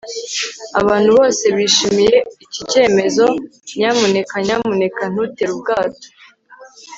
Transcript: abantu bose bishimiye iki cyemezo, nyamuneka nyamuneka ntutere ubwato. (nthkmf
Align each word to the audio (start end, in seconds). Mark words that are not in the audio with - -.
abantu 0.79 1.09
bose 1.17 1.45
bishimiye 1.57 2.17
iki 2.43 2.61
cyemezo, 2.71 3.25
nyamuneka 3.77 4.35
nyamuneka 4.45 5.01
ntutere 5.11 5.51
ubwato. 5.55 6.07
(nthkmf 6.11 6.79